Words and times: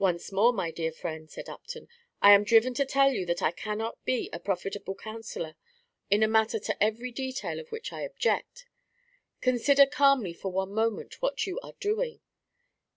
"Once 0.00 0.32
more, 0.32 0.52
my 0.52 0.72
dear 0.72 0.90
friend," 0.90 1.30
said 1.30 1.48
Upton, 1.48 1.86
"I 2.20 2.32
am 2.32 2.42
driven 2.42 2.74
to 2.74 2.84
tell 2.84 3.12
you 3.12 3.24
that 3.26 3.40
I 3.40 3.52
cannot 3.52 4.04
be 4.04 4.28
a 4.32 4.40
profitable 4.40 4.96
counsellor 4.96 5.54
in 6.10 6.24
a 6.24 6.26
matter 6.26 6.58
to 6.58 6.82
every 6.82 7.12
detail 7.12 7.60
of 7.60 7.70
which 7.70 7.92
I 7.92 8.00
object. 8.00 8.66
Consider 9.40 9.86
calmly 9.86 10.32
for 10.34 10.50
one 10.50 10.72
moment 10.74 11.22
what 11.22 11.46
you 11.46 11.60
are 11.60 11.74
doing. 11.78 12.20